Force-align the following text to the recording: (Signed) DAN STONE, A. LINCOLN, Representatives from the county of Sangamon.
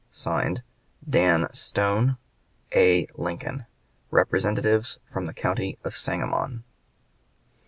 (Signed) 0.09 0.63
DAN 1.07 1.47
STONE, 1.53 2.17
A. 2.75 3.05
LINCOLN, 3.13 3.67
Representatives 4.09 4.97
from 5.05 5.27
the 5.27 5.33
county 5.35 5.77
of 5.83 5.95
Sangamon. 5.95 6.63